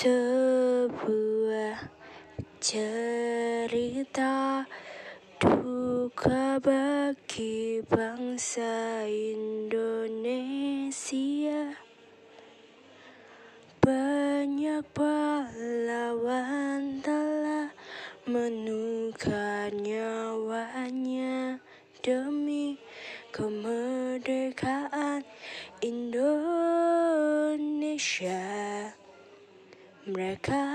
sebuah 0.00 1.76
cerita 2.56 4.64
duka 5.36 6.56
bagi 6.56 7.84
bangsa 7.84 9.04
Indonesia. 9.04 9.76
Banyak 13.84 14.88
pahlawan 14.96 17.04
telah 17.04 17.68
menukar 18.24 19.68
nyawanya 19.76 21.60
demi 22.00 22.80
kemerdekaan 23.36 25.28
Indonesia. 25.84 26.40
Mereka 30.10 30.66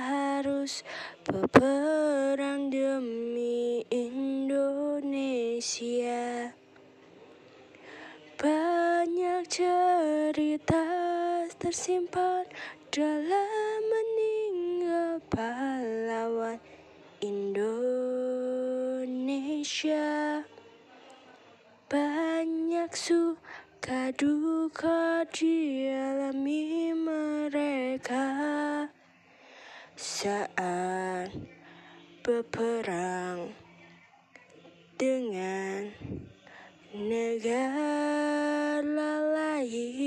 harus 0.00 0.80
berperang 1.20 2.72
demi 2.72 3.84
Indonesia. 3.92 4.56
Banyak 8.40 9.44
cerita 9.52 10.80
tersimpan 11.60 12.48
dalam 12.88 13.84
meninggal 13.84 15.20
pahlawan 15.28 16.56
Indonesia. 17.20 18.00
Banyak 21.84 22.96
suka 22.96 24.08
duka 24.16 25.28
dialami 25.28 26.96
mereka 26.96 28.69
saat 30.20 31.32
berperang 32.20 33.56
dengan 35.00 35.88
negara 36.92 37.72
lain. 39.32 40.04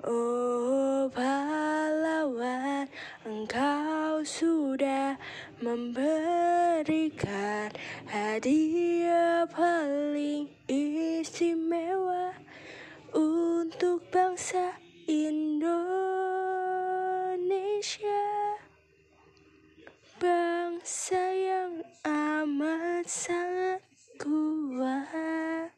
Oh 0.00 1.12
pahlawan, 1.12 2.88
engkau 3.28 4.24
sudah 4.24 5.20
memberikan 5.60 6.88
hadiah 8.08 9.44
paling 9.52 10.48
istimewa 10.72 12.32
untuk 13.12 14.00
bangsa 14.08 14.85
Indonesia. 17.76 18.56
Bangsa 20.16 21.20
yang 21.28 21.84
amat 22.08 23.04
sangat 23.04 23.84
kuat. 24.16 25.68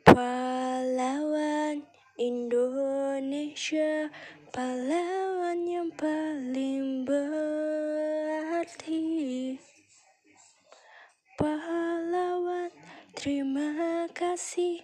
Pahlawan 0.00 1.84
Indonesia, 2.16 4.08
pahlawan 4.48 5.60
yang 5.68 5.92
paling 5.92 7.04
berarti. 7.04 8.00
Pahlawan, 11.36 12.72
terima 13.12 14.08
kasih 14.16 14.80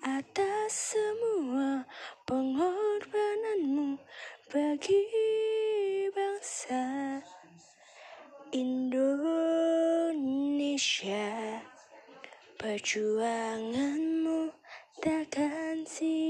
atas 0.00 0.96
semua 0.96 1.84
pengorbananmu 2.24 3.17
bagi 4.78 6.06
bangsa 6.14 7.18
Indonesia. 8.54 9.18
Perjuanganmu 12.54 14.54
takkan 15.02 15.82
sia 15.82 16.27